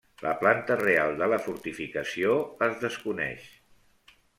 La 0.27 0.31
planta 0.37 0.77
real 0.79 1.13
de 1.21 1.29
la 1.35 1.39
fortificació 1.45 2.35
es 2.71 2.77
desconeix. 2.89 3.51